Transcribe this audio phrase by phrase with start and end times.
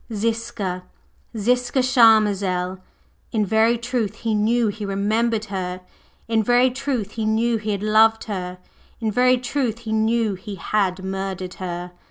[0.11, 0.81] Ziska!
[1.37, 2.79] Ziska Charmazel!
[3.31, 5.81] In very truth he knew he remembered her;
[6.27, 8.57] in very truth he knew he had loved her;
[8.99, 11.91] in very truth he knew he had murdered her!